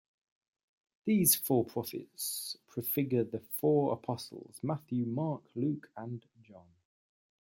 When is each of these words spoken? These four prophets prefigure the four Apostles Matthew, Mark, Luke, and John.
These 1.05 1.35
four 1.35 1.63
prophets 1.63 2.57
prefigure 2.65 3.23
the 3.23 3.39
four 3.39 3.93
Apostles 3.93 4.59
Matthew, 4.63 5.05
Mark, 5.05 5.43
Luke, 5.55 5.91
and 5.95 6.25
John. 6.41 6.65